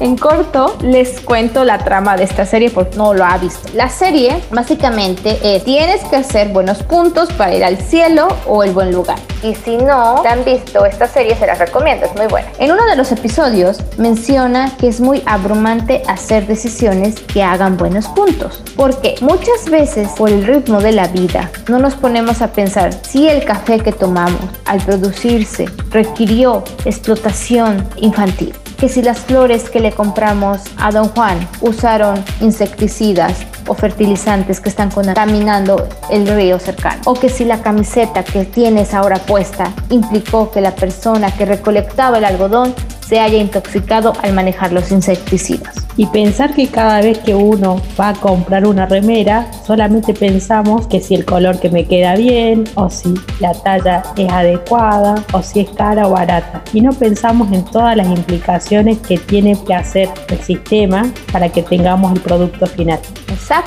En 0.00 0.16
corto, 0.16 0.76
les 0.80 1.20
cuento 1.20 1.64
la 1.64 1.78
trama 1.78 2.16
de 2.16 2.22
esta 2.22 2.46
serie 2.46 2.70
porque 2.70 2.96
no 2.96 3.14
lo 3.14 3.24
ha 3.24 3.36
visto. 3.36 3.68
La 3.74 3.88
serie 3.88 4.40
básicamente 4.52 5.38
es, 5.42 5.64
tienes 5.64 6.04
que 6.04 6.14
hacer 6.14 6.48
buenos 6.50 6.84
puntos 6.84 7.32
para 7.32 7.54
ir 7.56 7.64
al 7.64 7.78
cielo 7.78 8.28
o 8.46 8.62
el 8.62 8.70
buen 8.70 8.92
lugar. 8.92 9.18
Y 9.42 9.56
si 9.56 9.76
no 9.76 10.22
la 10.22 10.32
han 10.32 10.44
visto, 10.44 10.86
esta 10.86 11.08
serie 11.08 11.34
se 11.34 11.46
las 11.46 11.58
recomiendo, 11.58 12.06
es 12.06 12.14
muy 12.14 12.26
buena. 12.26 12.48
En 12.58 12.70
uno 12.70 12.86
de 12.86 12.94
los 12.94 13.10
episodios 13.10 13.78
menciona 13.96 14.70
que 14.78 14.86
es 14.86 15.00
muy 15.00 15.20
abrumante 15.26 16.02
hacer 16.06 16.46
decisiones 16.46 17.18
que 17.20 17.42
hagan 17.42 17.76
buenos 17.76 18.06
puntos. 18.06 18.62
Porque 18.76 19.16
muchas 19.20 19.68
veces 19.68 20.10
por 20.16 20.30
el 20.30 20.46
ritmo 20.46 20.80
de 20.80 20.92
la 20.92 21.08
vida 21.08 21.50
no 21.68 21.80
nos 21.80 21.94
ponemos 21.94 22.40
a 22.40 22.52
pensar 22.52 22.94
si 23.04 23.28
el 23.28 23.44
café 23.44 23.80
que 23.80 23.92
tomamos 23.92 24.42
al 24.64 24.80
producirse 24.80 25.66
requirió 25.90 26.62
explotación 26.84 27.84
infantil 27.96 28.54
que 28.78 28.88
si 28.88 29.02
las 29.02 29.18
flores 29.20 29.70
que 29.70 29.80
le 29.80 29.92
compramos 29.92 30.60
a 30.76 30.92
don 30.92 31.08
Juan 31.08 31.38
usaron 31.60 32.22
insecticidas 32.40 33.44
o 33.68 33.74
fertilizantes 33.74 34.60
que 34.60 34.68
están 34.68 34.90
contaminando 34.90 35.88
el 36.10 36.26
río 36.26 36.58
cercano. 36.58 37.00
O 37.04 37.14
que 37.14 37.28
si 37.28 37.44
la 37.44 37.62
camiseta 37.62 38.24
que 38.24 38.44
tienes 38.44 38.94
ahora 38.94 39.18
puesta 39.18 39.72
implicó 39.90 40.50
que 40.50 40.60
la 40.60 40.74
persona 40.74 41.30
que 41.30 41.44
recolectaba 41.44 42.18
el 42.18 42.24
algodón 42.24 42.74
se 43.08 43.20
haya 43.20 43.38
intoxicado 43.38 44.12
al 44.22 44.34
manejar 44.34 44.72
los 44.72 44.90
insecticidas. 44.92 45.74
Y 45.96 46.06
pensar 46.06 46.54
que 46.54 46.68
cada 46.68 47.00
vez 47.00 47.18
que 47.18 47.34
uno 47.34 47.80
va 47.98 48.10
a 48.10 48.14
comprar 48.14 48.66
una 48.66 48.86
remera, 48.86 49.50
solamente 49.66 50.12
pensamos 50.12 50.86
que 50.86 51.00
si 51.00 51.14
el 51.14 51.24
color 51.24 51.58
que 51.58 51.70
me 51.70 51.86
queda 51.86 52.14
bien, 52.16 52.64
o 52.74 52.90
si 52.90 53.14
la 53.40 53.52
talla 53.54 54.02
es 54.16 54.30
adecuada, 54.30 55.24
o 55.32 55.42
si 55.42 55.60
es 55.60 55.70
cara 55.70 56.06
o 56.06 56.10
barata. 56.10 56.62
Y 56.74 56.82
no 56.82 56.92
pensamos 56.92 57.50
en 57.50 57.64
todas 57.64 57.96
las 57.96 58.08
implicaciones 58.08 58.98
que 58.98 59.16
tiene 59.16 59.56
que 59.64 59.74
hacer 59.74 60.10
el 60.28 60.38
sistema 60.40 61.10
para 61.32 61.48
que 61.48 61.62
tengamos 61.62 62.12
el 62.12 62.20
producto 62.20 62.66
final. 62.66 63.00
Exacto. 63.28 63.57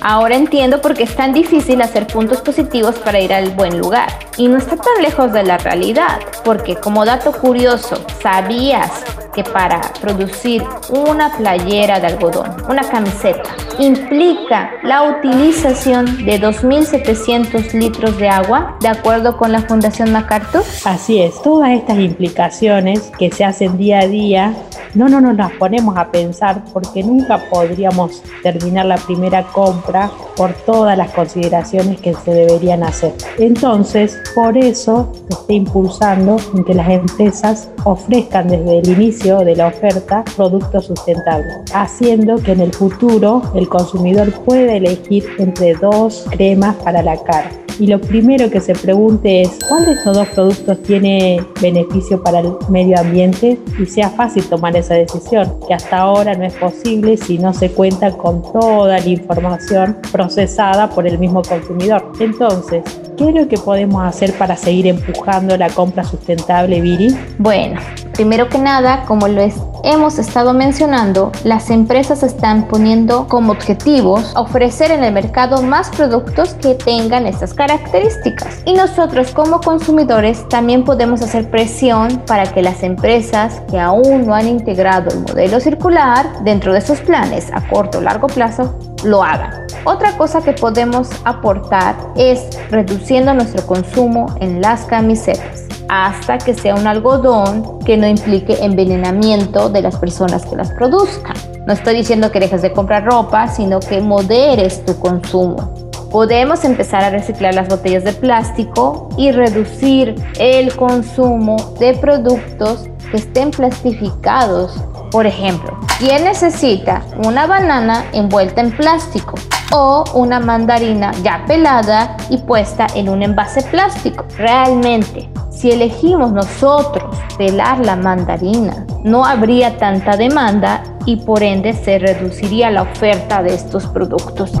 Ahora 0.00 0.36
entiendo 0.36 0.80
por 0.80 0.94
qué 0.94 1.04
es 1.04 1.14
tan 1.14 1.32
difícil 1.32 1.80
hacer 1.82 2.06
puntos 2.06 2.40
positivos 2.40 2.96
para 2.96 3.20
ir 3.20 3.32
al 3.32 3.50
buen 3.50 3.78
lugar. 3.78 4.08
Y 4.36 4.48
no 4.48 4.58
está 4.58 4.76
tan 4.76 5.02
lejos 5.02 5.32
de 5.32 5.42
la 5.42 5.58
realidad, 5.58 6.20
porque 6.44 6.76
como 6.76 7.04
dato 7.04 7.32
curioso, 7.32 7.96
¿sabías 8.22 9.04
que 9.34 9.44
para 9.44 9.80
producir 10.00 10.64
una 10.88 11.36
playera 11.36 12.00
de 12.00 12.08
algodón, 12.08 12.56
una 12.68 12.82
camiseta, 12.82 13.42
implica 13.78 14.70
la 14.82 15.02
utilización 15.02 16.24
de 16.24 16.40
2.700 16.40 17.72
litros 17.74 18.16
de 18.18 18.28
agua, 18.28 18.76
de 18.80 18.88
acuerdo 18.88 19.36
con 19.36 19.52
la 19.52 19.60
Fundación 19.60 20.12
MacArthur? 20.12 20.64
Así 20.84 21.20
es, 21.20 21.40
todas 21.42 21.70
estas 21.70 21.98
implicaciones 21.98 23.12
que 23.18 23.30
se 23.30 23.44
hacen 23.44 23.76
día 23.76 24.00
a 24.00 24.06
día 24.08 24.54
no, 24.94 25.08
no 25.08 25.20
nos 25.20 25.36
las 25.36 25.52
ponemos 25.52 25.96
a 25.96 26.10
pensar 26.10 26.62
porque 26.72 27.02
nunca 27.02 27.38
podríamos 27.50 28.22
terminar 28.42 28.86
la 28.86 28.96
primera 28.96 29.42
compra 29.44 30.10
por 30.36 30.52
todas 30.52 30.96
las 30.96 31.10
consideraciones 31.12 32.00
que 32.00 32.14
se 32.14 32.32
deberían 32.32 32.82
hacer. 32.82 33.14
Entonces, 33.38 34.18
por 34.34 34.56
eso 34.56 35.12
se 35.28 35.34
está 35.34 35.52
impulsando 35.52 36.36
en 36.54 36.64
que 36.64 36.74
las 36.74 36.88
empresas 36.88 37.68
ofrezcan 37.84 38.48
desde 38.48 38.78
el 38.78 38.88
inicio 38.88 39.38
de 39.38 39.56
la 39.56 39.68
oferta 39.68 40.24
productos 40.36 40.86
sustentables, 40.86 41.54
haciendo 41.74 42.36
que 42.36 42.52
en 42.52 42.60
el 42.60 42.72
futuro 42.72 43.42
el 43.54 43.68
consumidor 43.68 44.32
pueda 44.44 44.74
elegir 44.74 45.24
entre 45.38 45.74
dos 45.74 46.26
cremas 46.30 46.76
para 46.76 47.02
la 47.02 47.16
cara 47.22 47.50
y 47.80 47.86
lo 47.86 48.00
primero 48.00 48.50
que 48.50 48.60
se 48.60 48.74
pregunte 48.74 49.42
es 49.42 49.58
cuál 49.68 49.86
de 49.86 49.92
estos 49.92 50.16
dos 50.16 50.28
productos 50.28 50.82
tiene 50.82 51.40
beneficio 51.60 52.20
para 52.22 52.40
el 52.40 52.52
medio 52.68 52.98
ambiente 52.98 53.58
y 53.78 53.86
sea 53.86 54.10
fácil 54.10 54.44
tomar 54.44 54.76
esa 54.78 54.94
decisión, 54.94 55.58
que 55.66 55.74
hasta 55.74 55.98
ahora 55.98 56.34
no 56.34 56.44
es 56.44 56.54
posible 56.54 57.16
si 57.16 57.38
no 57.38 57.52
se 57.52 57.70
cuenta 57.70 58.10
con 58.12 58.42
toda 58.52 58.98
la 58.98 59.06
información 59.06 59.98
procesada 60.10 60.88
por 60.88 61.06
el 61.06 61.18
mismo 61.18 61.42
consumidor. 61.42 62.12
Entonces, 62.20 62.82
¿qué 63.16 63.28
es 63.28 63.34
lo 63.34 63.48
que 63.48 63.58
podemos 63.58 64.02
hacer 64.02 64.32
para 64.34 64.56
seguir 64.56 64.86
empujando 64.86 65.56
la 65.56 65.68
compra 65.70 66.04
sustentable, 66.04 66.80
Viri? 66.80 67.16
Bueno, 67.38 67.80
primero 68.14 68.48
que 68.48 68.58
nada, 68.58 69.04
como 69.06 69.28
lo 69.28 69.42
hemos 69.82 70.18
estado 70.18 70.52
mencionando, 70.52 71.32
las 71.44 71.70
empresas 71.70 72.22
están 72.22 72.68
poniendo 72.68 73.26
como 73.28 73.52
objetivos 73.52 74.32
ofrecer 74.36 74.90
en 74.90 75.04
el 75.04 75.12
mercado 75.12 75.62
más 75.62 75.90
productos 75.90 76.54
que 76.54 76.74
tengan 76.74 77.26
estas 77.26 77.54
características. 77.54 78.62
Y 78.64 78.74
nosotros 78.74 79.32
como 79.32 79.60
consumidores 79.60 80.48
también 80.48 80.84
podemos 80.84 81.22
hacer 81.22 81.50
presión 81.50 82.22
para 82.26 82.46
que 82.46 82.62
las 82.62 82.82
empresas 82.82 83.62
que 83.70 83.78
aún 83.78 84.26
no 84.26 84.34
han 84.34 84.48
integrado 84.48 85.10
el 85.10 85.20
modelo 85.20 85.60
circular 85.60 86.42
dentro 86.44 86.72
de 86.72 86.80
sus 86.80 87.00
planes 87.00 87.50
a 87.52 87.66
corto 87.68 87.98
o 87.98 88.00
largo 88.00 88.26
plazo 88.26 88.78
lo 89.04 89.22
hagan. 89.22 89.66
Otra 89.84 90.16
cosa 90.16 90.42
que 90.42 90.52
podemos 90.52 91.08
aportar 91.24 91.96
es 92.16 92.40
reduciendo 92.70 93.32
nuestro 93.32 93.64
consumo 93.66 94.26
en 94.40 94.60
las 94.60 94.84
camisetas 94.84 95.67
hasta 95.88 96.38
que 96.38 96.54
sea 96.54 96.74
un 96.74 96.86
algodón 96.86 97.78
que 97.80 97.96
no 97.96 98.06
implique 98.06 98.64
envenenamiento 98.64 99.68
de 99.70 99.82
las 99.82 99.96
personas 99.96 100.44
que 100.44 100.56
las 100.56 100.72
produzcan. 100.72 101.36
No 101.66 101.72
estoy 101.72 101.96
diciendo 101.96 102.30
que 102.30 102.40
dejes 102.40 102.62
de 102.62 102.72
comprar 102.72 103.04
ropa, 103.04 103.48
sino 103.48 103.80
que 103.80 104.00
moderes 104.00 104.84
tu 104.84 104.98
consumo. 104.98 105.74
Podemos 106.10 106.64
empezar 106.64 107.04
a 107.04 107.10
reciclar 107.10 107.54
las 107.54 107.68
botellas 107.68 108.04
de 108.04 108.14
plástico 108.14 109.10
y 109.18 109.30
reducir 109.30 110.14
el 110.38 110.74
consumo 110.74 111.56
de 111.78 111.94
productos 111.94 112.88
que 113.10 113.18
estén 113.18 113.50
plastificados. 113.50 114.82
Por 115.10 115.26
ejemplo, 115.26 115.78
¿quién 115.98 116.24
necesita 116.24 117.02
una 117.24 117.46
banana 117.46 118.04
envuelta 118.12 118.62
en 118.62 118.70
plástico 118.70 119.34
o 119.72 120.04
una 120.14 120.40
mandarina 120.40 121.12
ya 121.22 121.44
pelada 121.46 122.16
y 122.30 122.38
puesta 122.38 122.86
en 122.94 123.10
un 123.10 123.22
envase 123.22 123.62
plástico? 123.62 124.24
Realmente, 124.38 125.28
si 125.50 125.70
elegimos 125.70 126.32
nosotros 126.32 127.04
pelar 127.36 127.84
la 127.84 127.96
mandarina, 127.96 128.86
no 129.04 129.24
habría 129.24 129.76
tanta 129.78 130.16
demanda 130.16 130.82
y 131.06 131.16
por 131.16 131.42
ende 131.42 131.72
se 131.72 131.98
reduciría 131.98 132.70
la 132.70 132.82
oferta 132.82 133.42
de 133.42 133.54
estos 133.54 133.86
productos. 133.86 134.52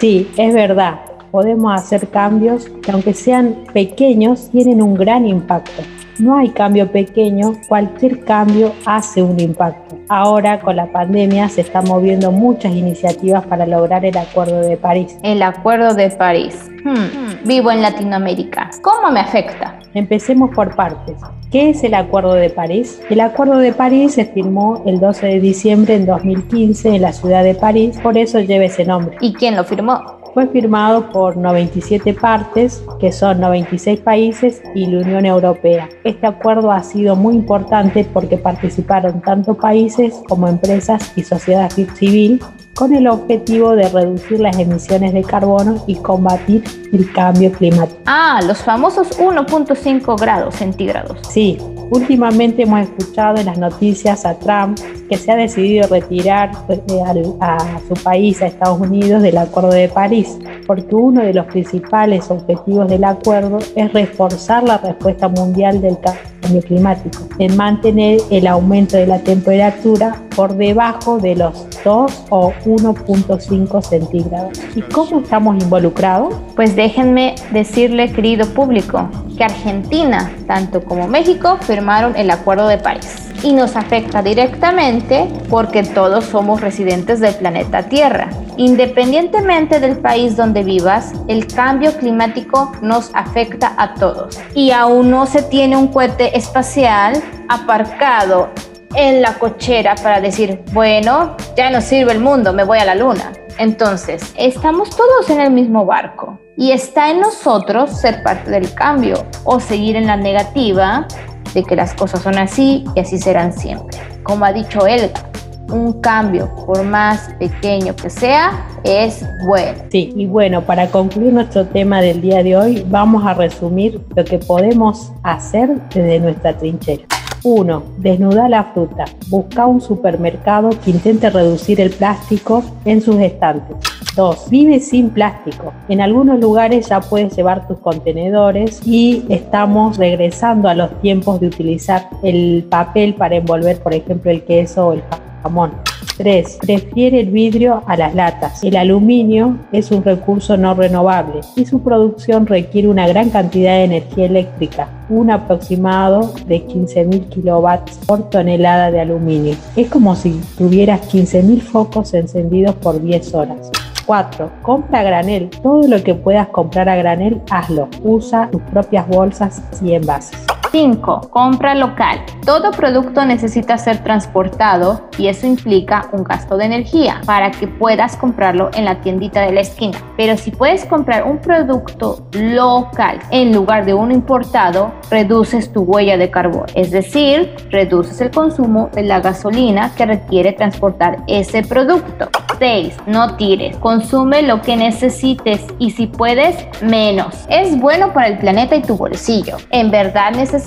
Sí, 0.00 0.30
es 0.36 0.54
verdad. 0.54 1.00
Podemos 1.30 1.72
hacer 1.72 2.08
cambios 2.08 2.68
que 2.82 2.90
aunque 2.90 3.14
sean 3.14 3.64
pequeños, 3.72 4.50
tienen 4.50 4.82
un 4.82 4.94
gran 4.94 5.26
impacto. 5.26 5.82
No 6.18 6.36
hay 6.36 6.50
cambio 6.50 6.90
pequeño, 6.90 7.54
cualquier 7.68 8.24
cambio 8.24 8.74
hace 8.84 9.22
un 9.22 9.40
impacto. 9.40 9.96
Ahora 10.08 10.60
con 10.60 10.76
la 10.76 10.92
pandemia 10.92 11.48
se 11.48 11.62
están 11.62 11.86
moviendo 11.86 12.30
muchas 12.30 12.74
iniciativas 12.74 13.46
para 13.46 13.64
lograr 13.64 14.04
el 14.04 14.16
Acuerdo 14.16 14.60
de 14.60 14.76
París. 14.76 15.16
El 15.22 15.42
Acuerdo 15.42 15.94
de 15.94 16.10
París. 16.10 16.68
Hmm, 16.84 17.29
vivo 17.44 17.70
en 17.70 17.82
Latinoamérica. 17.82 18.70
¿Cómo 18.82 19.10
me 19.10 19.20
afecta? 19.20 19.78
Empecemos 19.94 20.54
por 20.54 20.74
partes. 20.76 21.16
¿Qué 21.50 21.70
es 21.70 21.82
el 21.82 21.94
Acuerdo 21.94 22.34
de 22.34 22.50
París? 22.50 23.00
El 23.10 23.20
Acuerdo 23.20 23.58
de 23.58 23.72
París 23.72 24.14
se 24.14 24.24
firmó 24.24 24.82
el 24.86 25.00
12 25.00 25.26
de 25.26 25.40
diciembre 25.40 25.94
en 25.94 26.06
2015 26.06 26.94
en 26.94 27.02
la 27.02 27.12
ciudad 27.12 27.42
de 27.42 27.54
París, 27.54 27.98
por 28.02 28.16
eso 28.16 28.38
lleva 28.40 28.66
ese 28.66 28.84
nombre. 28.84 29.16
¿Y 29.20 29.32
quién 29.32 29.56
lo 29.56 29.64
firmó? 29.64 30.19
Fue 30.32 30.46
firmado 30.46 31.10
por 31.10 31.36
97 31.36 32.14
partes, 32.14 32.84
que 33.00 33.10
son 33.10 33.40
96 33.40 34.00
países 34.00 34.62
y 34.74 34.86
la 34.86 35.00
Unión 35.00 35.26
Europea. 35.26 35.88
Este 36.04 36.26
acuerdo 36.26 36.70
ha 36.70 36.82
sido 36.82 37.16
muy 37.16 37.34
importante 37.34 38.06
porque 38.12 38.36
participaron 38.36 39.20
tanto 39.22 39.54
países 39.54 40.14
como 40.28 40.46
empresas 40.46 41.12
y 41.16 41.24
sociedad 41.24 41.70
civil 41.70 42.40
con 42.74 42.94
el 42.94 43.08
objetivo 43.08 43.76
de 43.76 43.88
reducir 43.88 44.40
las 44.40 44.58
emisiones 44.58 45.12
de 45.12 45.22
carbono 45.22 45.82
y 45.86 45.96
combatir 45.96 46.64
el 46.92 47.12
cambio 47.12 47.52
climático. 47.52 48.00
Ah, 48.06 48.40
los 48.46 48.58
famosos 48.58 49.18
1.5 49.18 50.18
grados 50.18 50.54
centígrados. 50.54 51.18
Sí, 51.28 51.58
últimamente 51.90 52.62
hemos 52.62 52.80
escuchado 52.80 53.38
en 53.38 53.46
las 53.46 53.58
noticias 53.58 54.24
a 54.24 54.38
Trump 54.38 54.78
que 55.08 55.16
se 55.16 55.32
ha 55.32 55.36
decidido 55.36 55.88
retirar 55.88 56.50
eh, 56.68 57.02
a, 57.40 57.80
su 57.86 57.94
país, 58.02 58.40
a 58.42 58.46
Estados 58.46 58.80
Unidos, 58.80 59.22
del 59.22 59.38
Acuerdo 59.38 59.70
de 59.70 59.88
París, 59.88 60.38
porque 60.66 60.94
uno 60.94 61.22
de 61.22 61.34
los 61.34 61.46
principales 61.46 62.30
objetivos 62.30 62.88
del 62.88 63.04
acuerdo 63.04 63.58
es 63.74 63.92
reforzar 63.92 64.62
la 64.62 64.78
respuesta 64.78 65.28
mundial 65.28 65.80
del 65.80 65.98
cambio 66.00 66.39
climático, 66.58 67.28
en 67.38 67.56
mantener 67.56 68.20
el 68.30 68.46
aumento 68.46 68.96
de 68.96 69.06
la 69.06 69.20
temperatura 69.20 70.20
por 70.34 70.56
debajo 70.56 71.18
de 71.18 71.36
los 71.36 71.66
2 71.84 72.24
o 72.30 72.52
1.5 72.64 73.82
centígrados. 73.82 74.58
¿Y 74.74 74.82
cómo 74.82 75.20
estamos 75.20 75.62
involucrados? 75.62 76.34
Pues 76.56 76.74
déjenme 76.74 77.36
decirle, 77.52 78.12
querido 78.12 78.46
público, 78.46 79.08
que 79.36 79.44
Argentina, 79.44 80.30
tanto 80.46 80.82
como 80.82 81.06
México, 81.06 81.56
firmaron 81.60 82.16
el 82.16 82.30
Acuerdo 82.30 82.66
de 82.68 82.78
París 82.78 83.29
y 83.42 83.52
nos 83.52 83.76
afecta 83.76 84.22
directamente 84.22 85.28
porque 85.48 85.82
todos 85.82 86.24
somos 86.24 86.60
residentes 86.60 87.20
del 87.20 87.34
planeta 87.34 87.84
Tierra. 87.84 88.30
Independientemente 88.56 89.80
del 89.80 89.98
país 89.98 90.36
donde 90.36 90.62
vivas, 90.62 91.12
el 91.28 91.46
cambio 91.46 91.96
climático 91.96 92.72
nos 92.82 93.10
afecta 93.14 93.74
a 93.76 93.94
todos. 93.94 94.38
Y 94.54 94.70
aún 94.70 95.10
no 95.10 95.26
se 95.26 95.42
tiene 95.42 95.76
un 95.76 95.88
cohete 95.88 96.36
espacial 96.36 97.22
aparcado 97.48 98.48
en 98.94 99.22
la 99.22 99.34
cochera 99.34 99.94
para 99.94 100.20
decir, 100.20 100.62
bueno, 100.72 101.36
ya 101.56 101.70
no 101.70 101.80
sirve 101.80 102.12
el 102.12 102.20
mundo, 102.20 102.52
me 102.52 102.64
voy 102.64 102.78
a 102.78 102.84
la 102.84 102.94
luna. 102.94 103.32
Entonces, 103.58 104.32
estamos 104.36 104.90
todos 104.90 105.28
en 105.28 105.40
el 105.40 105.50
mismo 105.50 105.84
barco 105.84 106.38
y 106.56 106.72
está 106.72 107.10
en 107.10 107.20
nosotros 107.20 107.90
ser 108.00 108.22
parte 108.22 108.50
del 108.50 108.72
cambio 108.74 109.24
o 109.44 109.60
seguir 109.60 109.96
en 109.96 110.06
la 110.06 110.16
negativa 110.16 111.06
de 111.54 111.62
que 111.62 111.76
las 111.76 111.94
cosas 111.94 112.22
son 112.22 112.38
así 112.38 112.84
y 112.94 113.00
así 113.00 113.18
serán 113.18 113.52
siempre. 113.52 113.98
Como 114.22 114.44
ha 114.44 114.52
dicho 114.52 114.86
Elga, 114.86 115.30
un 115.70 116.00
cambio, 116.00 116.52
por 116.66 116.82
más 116.82 117.30
pequeño 117.38 117.94
que 117.94 118.10
sea, 118.10 118.66
es 118.84 119.24
bueno. 119.46 119.78
Sí, 119.90 120.12
y 120.16 120.26
bueno, 120.26 120.62
para 120.62 120.88
concluir 120.88 121.32
nuestro 121.32 121.66
tema 121.66 122.00
del 122.00 122.20
día 122.20 122.42
de 122.42 122.56
hoy, 122.56 122.84
vamos 122.88 123.24
a 123.24 123.34
resumir 123.34 124.00
lo 124.14 124.24
que 124.24 124.38
podemos 124.38 125.12
hacer 125.22 125.80
desde 125.94 126.20
nuestra 126.20 126.56
trinchera. 126.56 127.04
1. 127.42 127.82
Desnuda 127.98 128.48
la 128.48 128.64
fruta. 128.64 129.04
Busca 129.28 129.66
un 129.66 129.80
supermercado 129.80 130.70
que 130.84 130.90
intente 130.90 131.30
reducir 131.30 131.80
el 131.80 131.90
plástico 131.90 132.62
en 132.84 133.00
sus 133.00 133.16
estantes. 133.16 133.76
2. 134.16 134.50
Vive 134.50 134.80
sin 134.80 135.10
plástico. 135.10 135.72
En 135.88 136.00
algunos 136.00 136.40
lugares 136.40 136.88
ya 136.88 137.00
puedes 137.00 137.36
llevar 137.36 137.66
tus 137.66 137.78
contenedores 137.78 138.80
y 138.86 139.24
estamos 139.28 139.96
regresando 139.96 140.68
a 140.68 140.74
los 140.74 140.90
tiempos 141.00 141.40
de 141.40 141.46
utilizar 141.46 142.08
el 142.22 142.66
papel 142.68 143.14
para 143.14 143.36
envolver, 143.36 143.80
por 143.80 143.94
ejemplo, 143.94 144.30
el 144.30 144.42
queso 144.44 144.88
o 144.88 144.92
el 144.94 145.02
jamón. 145.42 145.72
3. 146.20 146.58
Prefiere 146.60 147.20
el 147.20 147.30
vidrio 147.30 147.82
a 147.86 147.96
las 147.96 148.14
latas. 148.14 148.62
El 148.62 148.76
aluminio 148.76 149.56
es 149.72 149.90
un 149.90 150.04
recurso 150.04 150.58
no 150.58 150.74
renovable 150.74 151.40
y 151.56 151.64
su 151.64 151.80
producción 151.82 152.46
requiere 152.46 152.88
una 152.88 153.08
gran 153.08 153.30
cantidad 153.30 153.76
de 153.76 153.84
energía 153.84 154.26
eléctrica, 154.26 154.88
un 155.08 155.30
aproximado 155.30 156.34
de 156.46 156.66
15.000 156.66 157.30
kilowatts 157.30 157.98
por 158.06 158.28
tonelada 158.28 158.90
de 158.90 159.00
aluminio. 159.00 159.56
Es 159.76 159.88
como 159.88 160.14
si 160.14 160.38
tuvieras 160.58 161.10
15.000 161.10 161.62
focos 161.62 162.12
encendidos 162.12 162.74
por 162.74 163.00
10 163.00 163.34
horas. 163.34 163.70
4. 164.10 164.50
Compra 164.62 164.98
a 164.98 165.02
granel. 165.04 165.48
Todo 165.62 165.86
lo 165.86 166.02
que 166.02 166.16
puedas 166.16 166.48
comprar 166.48 166.88
a 166.88 166.96
granel, 166.96 167.40
hazlo. 167.48 167.88
Usa 168.02 168.48
tus 168.50 168.60
propias 168.62 169.06
bolsas 169.06 169.62
y 169.80 169.92
envases. 169.92 170.36
5. 170.70 171.30
Compra 171.30 171.74
local. 171.74 172.20
Todo 172.44 172.70
producto 172.70 173.24
necesita 173.24 173.76
ser 173.76 174.04
transportado 174.04 175.08
y 175.18 175.26
eso 175.26 175.46
implica 175.46 176.08
un 176.12 176.22
gasto 176.22 176.56
de 176.56 176.66
energía 176.66 177.20
para 177.26 177.50
que 177.50 177.66
puedas 177.66 178.16
comprarlo 178.16 178.70
en 178.74 178.84
la 178.84 179.00
tiendita 179.00 179.40
de 179.42 179.52
la 179.52 179.60
esquina. 179.60 179.98
Pero 180.16 180.36
si 180.36 180.50
puedes 180.50 180.84
comprar 180.84 181.24
un 181.24 181.38
producto 181.38 182.24
local 182.32 183.18
en 183.30 183.52
lugar 183.52 183.84
de 183.84 183.94
uno 183.94 184.12
importado, 184.12 184.92
reduces 185.10 185.72
tu 185.72 185.82
huella 185.82 186.16
de 186.16 186.30
carbón. 186.30 186.66
Es 186.74 186.90
decir, 186.90 187.54
reduces 187.70 188.20
el 188.20 188.30
consumo 188.30 188.90
de 188.92 189.02
la 189.02 189.20
gasolina 189.20 189.92
que 189.96 190.06
requiere 190.06 190.52
transportar 190.52 191.24
ese 191.26 191.62
producto. 191.62 192.28
6. 192.58 192.96
No 193.06 193.36
tires. 193.36 193.76
Consume 193.78 194.42
lo 194.42 194.60
que 194.60 194.76
necesites 194.76 195.64
y 195.78 195.90
si 195.90 196.06
puedes, 196.06 196.56
menos. 196.82 197.46
Es 197.48 197.78
bueno 197.80 198.12
para 198.12 198.28
el 198.28 198.38
planeta 198.38 198.76
y 198.76 198.82
tu 198.82 198.96
bolsillo. 198.96 199.56
En 199.70 199.90
verdad 199.90 200.32
necesitas 200.32 200.59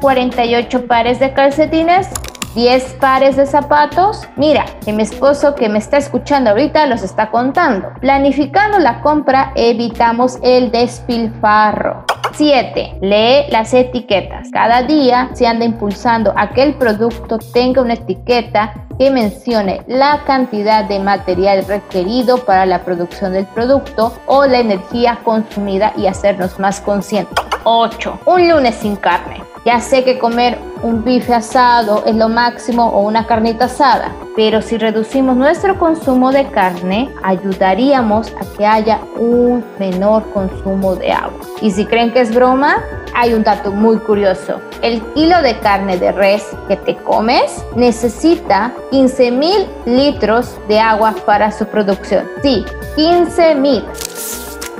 48 0.00 0.86
pares 0.86 1.18
de 1.20 1.32
calcetines. 1.32 2.08
10 2.54 2.94
pares 2.94 3.36
de 3.36 3.46
zapatos. 3.46 4.26
Mira, 4.36 4.64
que 4.84 4.92
mi 4.92 5.02
esposo 5.02 5.54
que 5.54 5.68
me 5.68 5.78
está 5.78 5.98
escuchando 5.98 6.50
ahorita 6.50 6.86
los 6.86 7.02
está 7.02 7.30
contando. 7.30 7.90
Planificando 8.00 8.78
la 8.78 9.00
compra 9.00 9.52
evitamos 9.54 10.38
el 10.42 10.70
despilfarro. 10.72 12.04
7. 12.32 12.98
Lee 13.00 13.50
las 13.50 13.74
etiquetas. 13.74 14.50
Cada 14.50 14.82
día 14.82 15.30
se 15.34 15.46
anda 15.46 15.64
impulsando 15.64 16.32
a 16.36 16.50
que 16.50 16.62
el 16.62 16.74
producto 16.74 17.38
tenga 17.38 17.82
una 17.82 17.94
etiqueta 17.94 18.72
que 18.98 19.10
mencione 19.10 19.82
la 19.86 20.22
cantidad 20.24 20.84
de 20.84 20.98
material 20.98 21.64
requerido 21.66 22.38
para 22.44 22.66
la 22.66 22.80
producción 22.84 23.32
del 23.32 23.46
producto 23.46 24.12
o 24.26 24.46
la 24.46 24.58
energía 24.58 25.18
consumida 25.24 25.92
y 25.96 26.06
hacernos 26.06 26.58
más 26.58 26.80
conscientes. 26.80 27.47
8. 27.64 28.20
Un 28.26 28.48
lunes 28.48 28.74
sin 28.76 28.96
carne. 28.96 29.42
Ya 29.64 29.80
sé 29.80 30.04
que 30.04 30.18
comer 30.18 30.58
un 30.82 31.04
bife 31.04 31.34
asado 31.34 32.04
es 32.06 32.14
lo 32.14 32.28
máximo 32.28 32.86
o 32.86 33.00
una 33.02 33.26
carnita 33.26 33.66
asada, 33.66 34.14
pero 34.36 34.62
si 34.62 34.78
reducimos 34.78 35.36
nuestro 35.36 35.78
consumo 35.78 36.30
de 36.30 36.46
carne, 36.48 37.12
ayudaríamos 37.22 38.32
a 38.40 38.56
que 38.56 38.64
haya 38.64 39.00
un 39.16 39.64
menor 39.78 40.30
consumo 40.32 40.94
de 40.94 41.12
agua. 41.12 41.40
Y 41.60 41.70
si 41.72 41.84
creen 41.84 42.12
que 42.12 42.20
es 42.20 42.34
broma, 42.34 42.82
hay 43.14 43.34
un 43.34 43.42
dato 43.42 43.72
muy 43.72 43.98
curioso. 43.98 44.60
El 44.80 45.02
kilo 45.14 45.42
de 45.42 45.58
carne 45.58 45.98
de 45.98 46.12
res 46.12 46.46
que 46.68 46.76
te 46.76 46.96
comes 46.96 47.64
necesita 47.74 48.72
15 48.90 49.30
mil 49.32 49.66
litros 49.84 50.56
de 50.68 50.78
agua 50.78 51.14
para 51.26 51.50
su 51.50 51.66
producción. 51.66 52.26
Sí, 52.42 52.64
15 52.96 53.54
mil. 53.56 53.84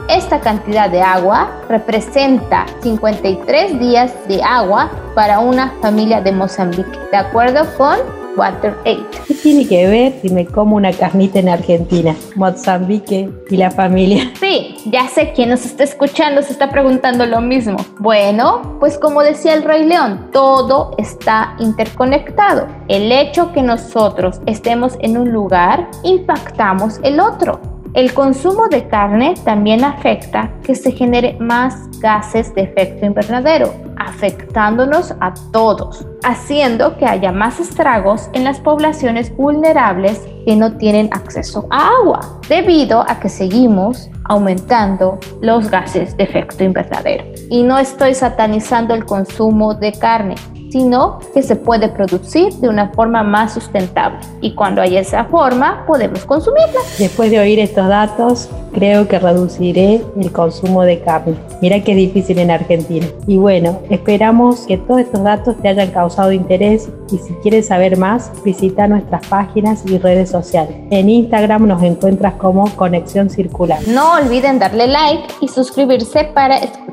Esta 0.08 0.40
cantidad 0.40 0.88
de 0.88 1.02
agua 1.02 1.50
representa 1.68 2.64
53 2.82 3.78
días 3.78 4.14
de 4.26 4.42
agua 4.42 4.90
para 5.14 5.38
una 5.38 5.74
familia 5.82 6.22
de 6.22 6.32
Mozambique, 6.32 6.98
de 7.10 7.16
acuerdo 7.18 7.60
con 7.76 7.98
WaterAid. 8.34 9.00
¿Qué 9.26 9.34
tiene 9.34 9.68
que 9.68 9.86
ver 9.86 10.14
si 10.22 10.30
me 10.30 10.46
como 10.46 10.76
una 10.76 10.92
carnita 10.92 11.40
en 11.40 11.50
Argentina, 11.50 12.16
Mozambique 12.36 13.28
y 13.50 13.56
la 13.58 13.70
familia? 13.70 14.32
Sí, 14.40 14.76
ya 14.86 15.08
sé 15.08 15.32
quién 15.34 15.50
nos 15.50 15.66
está 15.66 15.84
escuchando 15.84 16.40
se 16.40 16.52
está 16.52 16.70
preguntando 16.70 17.26
lo 17.26 17.42
mismo. 17.42 17.76
Bueno, 17.98 18.78
pues 18.80 18.96
como 18.96 19.22
decía 19.22 19.52
el 19.52 19.62
Rey 19.62 19.84
León, 19.84 20.30
todo 20.32 20.94
está 20.96 21.54
interconectado. 21.58 22.66
El 22.88 23.12
hecho 23.12 23.52
que 23.52 23.62
nosotros 23.62 24.40
estemos 24.46 24.96
en 25.00 25.18
un 25.18 25.32
lugar, 25.32 25.90
impactamos 26.02 26.98
el 27.02 27.20
otro. 27.20 27.77
El 27.94 28.12
consumo 28.12 28.68
de 28.68 28.86
carne 28.86 29.34
también 29.44 29.82
afecta 29.82 30.52
que 30.62 30.74
se 30.74 30.92
genere 30.92 31.36
más 31.40 31.88
gases 32.00 32.54
de 32.54 32.62
efecto 32.62 33.06
invernadero, 33.06 33.72
afectándonos 33.96 35.14
a 35.20 35.32
todos, 35.52 36.06
haciendo 36.22 36.96
que 36.98 37.06
haya 37.06 37.32
más 37.32 37.60
estragos 37.60 38.28
en 38.34 38.44
las 38.44 38.60
poblaciones 38.60 39.34
vulnerables 39.34 40.20
que 40.44 40.54
no 40.54 40.76
tienen 40.76 41.08
acceso 41.12 41.66
a 41.70 41.88
agua, 42.00 42.40
debido 42.48 43.04
a 43.08 43.18
que 43.20 43.28
seguimos 43.28 44.10
aumentando 44.24 45.18
los 45.40 45.70
gases 45.70 46.16
de 46.16 46.24
efecto 46.24 46.64
invernadero. 46.64 47.24
Y 47.48 47.62
no 47.62 47.78
estoy 47.78 48.14
satanizando 48.14 48.94
el 48.94 49.06
consumo 49.06 49.74
de 49.74 49.92
carne, 49.92 50.34
sino 50.70 51.18
que 51.34 51.42
se 51.42 51.56
puede 51.56 51.88
producir 51.88 52.52
de 52.54 52.68
una 52.68 52.90
forma 52.90 53.22
más 53.22 53.54
sustentable. 53.54 54.18
Y 54.40 54.54
cuando 54.54 54.82
hay 54.82 54.96
esa 54.96 55.24
forma, 55.24 55.84
podemos 55.86 56.24
consumirla. 56.24 56.80
Después 56.98 57.30
de 57.30 57.38
oír 57.38 57.58
estos 57.58 57.88
datos, 57.88 58.48
creo 58.72 59.08
que 59.08 59.18
reduciré 59.18 60.02
el 60.18 60.32
consumo 60.32 60.82
de 60.82 61.00
carne. 61.00 61.34
Mira 61.60 61.82
qué 61.82 61.94
difícil 61.94 62.38
en 62.38 62.50
Argentina. 62.50 63.06
Y 63.26 63.36
bueno, 63.36 63.80
esperamos 63.90 64.66
que 64.66 64.78
todos 64.78 65.00
estos 65.00 65.22
datos 65.22 65.56
te 65.60 65.68
hayan 65.68 65.90
causado 65.90 66.32
interés 66.32 66.88
y 67.10 67.18
si 67.18 67.32
quieres 67.42 67.68
saber 67.68 67.96
más, 67.96 68.30
visita 68.44 68.86
nuestras 68.86 69.26
páginas 69.26 69.82
y 69.86 69.98
redes 69.98 70.30
sociales. 70.30 70.76
En 70.90 71.08
Instagram 71.08 71.66
nos 71.66 71.82
encuentras 71.82 72.34
como 72.34 72.68
Conexión 72.76 73.30
Circular. 73.30 73.80
No 73.88 74.12
olviden 74.14 74.58
darle 74.58 74.86
like 74.86 75.24
y 75.40 75.48
suscribirse 75.48 76.24
para 76.34 76.58
escuchar 76.58 76.87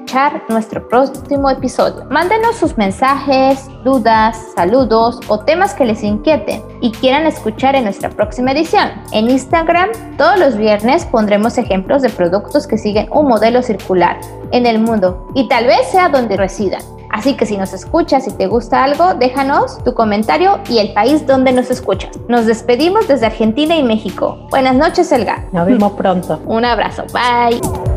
nuestro 0.48 0.88
próximo 0.88 1.50
episodio. 1.50 2.06
Mándenos 2.10 2.56
sus 2.56 2.78
mensajes, 2.78 3.68
dudas, 3.84 4.38
saludos 4.56 5.20
o 5.28 5.40
temas 5.40 5.74
que 5.74 5.84
les 5.84 6.04
inquieten 6.04 6.62
y 6.80 6.92
quieran 6.92 7.26
escuchar 7.26 7.76
en 7.76 7.84
nuestra 7.84 8.10
próxima 8.10 8.52
edición. 8.52 8.92
En 9.12 9.30
Instagram, 9.30 9.90
todos 10.18 10.40
los 10.40 10.56
viernes 10.56 11.06
pondremos 11.06 11.58
ejemplos 11.58 12.02
de 12.02 12.10
productos 12.10 12.66
que 12.66 12.78
siguen 12.78 13.08
un 13.12 13.28
modelo 13.28 13.62
circular 13.62 14.18
en 14.52 14.66
el 14.66 14.80
mundo 14.80 15.28
y 15.36 15.50
tal 15.50 15.66
vez 15.66 15.86
sea 15.92 16.08
donde 16.08 16.38
residan. 16.38 16.82
Así 17.12 17.36
que 17.36 17.46
si 17.46 17.58
nos 17.58 17.74
escuchas 17.74 18.28
y 18.28 18.32
te 18.32 18.48
gusta 18.48 18.84
algo, 18.84 19.16
déjanos 19.16 19.84
tu 19.84 19.94
comentario 19.94 20.60
y 20.70 20.80
el 20.80 20.94
país 20.94 21.26
donde 21.28 21.52
nos 21.52 21.72
escuchas. 21.72 22.18
Nos 22.28 22.46
despedimos 22.46 23.08
desde 23.08 23.26
Argentina 23.26 23.76
y 23.76 23.84
México. 23.84 24.48
Buenas 24.50 24.76
noches, 24.76 25.12
Elga. 25.12 25.46
Nos 25.52 25.66
vemos 25.66 25.94
pronto. 25.94 26.42
Un 26.46 26.66
abrazo. 26.66 27.04
Bye. 27.14 27.95